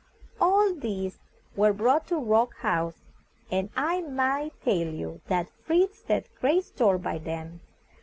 [0.39, 1.19] All these
[1.55, 3.03] were brought to Rock, House,
[3.51, 7.61] and I may tell you that Fritz set great store by them.